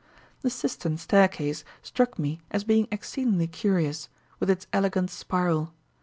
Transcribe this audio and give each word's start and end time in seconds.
The 0.41 0.49
cistern 0.49 0.97
staircase 0.97 1.63
struck 1.83 2.17
me 2.17 2.39
as 2.49 2.63
being 2.63 2.87
exceedingly 2.91 3.45
curious, 3.45 4.09
with 4.39 4.49
its 4.49 4.65
elegant 4.73 5.11
spiral. 5.11 5.73